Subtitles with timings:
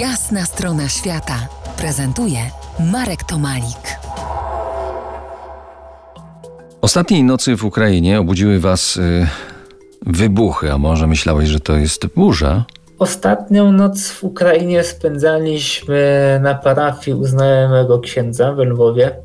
[0.00, 1.48] Jasna strona świata
[1.78, 2.38] prezentuje
[2.92, 3.98] Marek Tomalik.
[6.80, 9.26] Ostatniej nocy w Ukrainie obudziły was y,
[10.06, 12.64] wybuchy, a może myślałeś, że to jest burza?
[12.98, 19.16] Ostatnią noc w Ukrainie spędzaliśmy na parafii uznajomego księdza w Lwowie.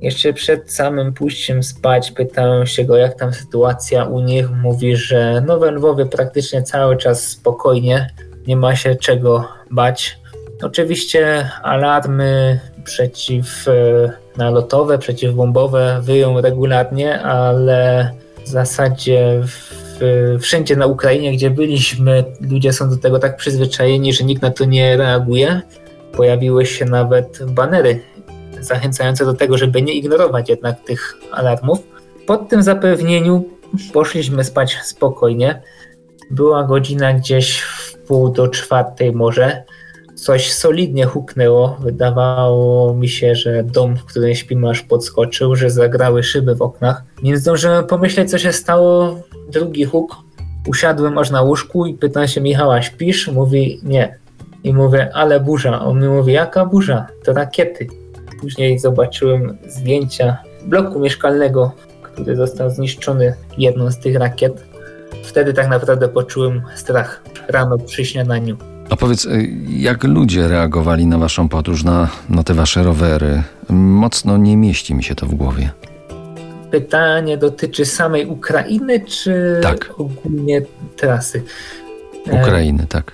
[0.00, 4.50] Jeszcze przed samym pójściem spać pytałem się go, jak tam sytuacja u nich.
[4.50, 8.10] Mówi, że no w Lwowie praktycznie cały czas spokojnie,
[8.46, 10.18] nie ma się czego bać.
[10.62, 18.10] Oczywiście alarmy przeciwnalotowe, przeciwbombowe wyją regularnie, ale
[18.44, 19.78] w zasadzie w,
[20.40, 24.64] wszędzie na Ukrainie, gdzie byliśmy, ludzie są do tego tak przyzwyczajeni, że nikt na to
[24.64, 25.60] nie reaguje.
[26.12, 28.00] Pojawiły się nawet banery
[28.60, 31.78] zachęcające do tego, żeby nie ignorować jednak tych alarmów.
[32.26, 33.44] Po tym zapewnieniu
[33.92, 35.62] poszliśmy spać spokojnie.
[36.30, 37.62] Była godzina gdzieś
[38.08, 39.62] pół do czwartej może.
[40.14, 41.76] Coś solidnie huknęło.
[41.80, 47.02] Wydawało mi się, że dom, w którym śpimy, aż podskoczył, że zagrały szyby w oknach.
[47.22, 49.20] Nie zdążyłem pomyśleć, co się stało.
[49.52, 50.16] Drugi huk.
[50.68, 53.28] Usiadłem aż na łóżku i pytam się Michała, śpisz?
[53.28, 54.18] Mówi, nie.
[54.64, 55.80] I mówię, ale burza.
[55.80, 57.06] On mi mówi, jaka burza?
[57.24, 57.86] To rakiety.
[58.40, 64.67] Później zobaczyłem zdjęcia bloku mieszkalnego, który został zniszczony jedną z tych rakiet.
[65.28, 68.56] Wtedy tak naprawdę poczułem strach rano przy śniadaniu.
[68.90, 73.42] A powiedz, y, jak ludzie reagowali na waszą podróż, na, na te wasze rowery?
[73.70, 75.70] Mocno nie mieści mi się to w głowie.
[76.70, 79.90] Pytanie dotyczy samej Ukrainy, czy Tak.
[79.98, 80.62] ogólnie
[80.96, 81.42] trasy?
[82.42, 83.12] Ukrainy, tak.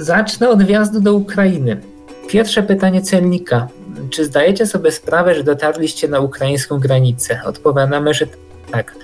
[0.00, 1.80] E, Zacznę od wjazdu do Ukrainy.
[2.28, 3.68] Pierwsze pytanie celnika.
[4.10, 7.40] Czy zdajecie sobie sprawę, że dotarliście na ukraińską granicę?
[7.44, 8.26] Odpowiadamy, że
[8.72, 8.94] tak.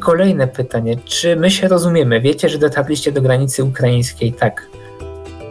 [0.00, 0.96] Kolejne pytanie.
[1.04, 2.20] Czy my się rozumiemy?
[2.20, 4.32] Wiecie, że dotarliście do granicy ukraińskiej?
[4.32, 4.66] Tak.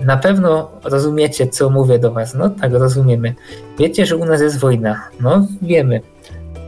[0.02, 2.34] Na pewno rozumiecie, co mówię do Was.
[2.34, 3.36] No tak, rozumiemy.
[3.80, 5.10] Wiecie, że u nas jest wojna?
[5.20, 6.02] No wiemy.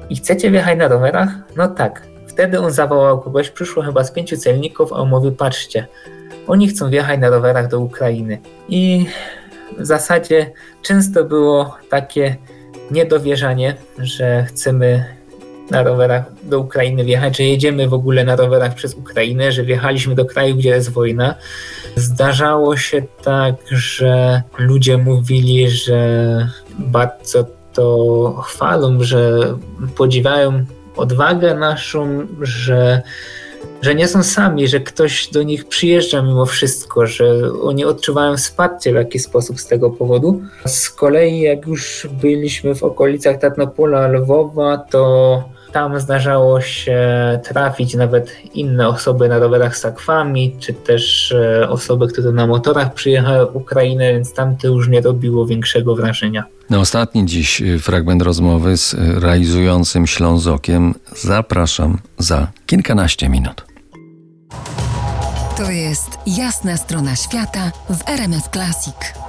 [0.10, 1.30] I chcecie wjechać na rowerach?
[1.56, 2.02] No tak.
[2.28, 5.88] Wtedy on zawołał kogoś, przyszło chyba z pięciu celników, a on mówi, patrzcie,
[6.48, 8.38] oni chcą wjechać na rowerach do Ukrainy.
[8.70, 9.06] I
[9.78, 10.52] w zasadzie
[10.82, 12.36] często było takie
[12.92, 15.19] niedowierzanie, że chcemy
[15.72, 20.16] na rowerach do Ukrainy wjechać, że jedziemy w ogóle na rowerach przez Ukrainę, że wjechaliśmy
[20.16, 21.36] do kraju, gdzie jest wojna.
[21.96, 26.48] Zdarzało się tak, że ludzie mówili, że
[26.80, 29.40] bardzo to chwalą, że
[29.98, 30.66] podziwiają
[30.96, 33.02] odwagę naszą, że
[33.82, 38.92] że nie są sami, że ktoś do nich przyjeżdża mimo wszystko, że oni odczuwają wsparcie
[38.92, 40.42] w jakiś sposób z tego powodu.
[40.66, 47.00] Z kolei jak już byliśmy w okolicach Tarnopola, Lwowa, to tam zdarzało się
[47.44, 52.94] trafić nawet inne osoby na rowerach z sakwami, czy też e, osoby, które na motorach
[52.94, 56.44] przyjechały Ukrainę, więc tam to już nie robiło większego wrażenia.
[56.70, 63.66] Na ostatni dziś y, fragment rozmowy z y, realizującym Ślązokiem zapraszam za kilkanaście minut.
[65.58, 69.29] To jest Jasna strona świata w RMS Classic.